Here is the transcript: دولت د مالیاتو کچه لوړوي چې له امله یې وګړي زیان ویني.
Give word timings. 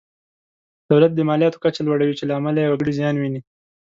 دولت 0.91 1.11
د 1.15 1.19
مالیاتو 1.29 1.61
کچه 1.63 1.81
لوړوي 1.87 2.13
چې 2.19 2.23
له 2.29 2.33
امله 2.39 2.59
یې 2.61 2.69
وګړي 2.71 2.93
زیان 2.99 3.15
ویني. 3.17 3.41